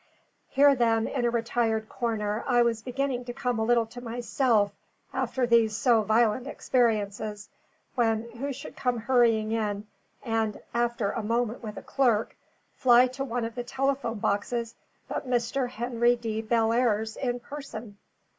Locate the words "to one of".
13.09-13.53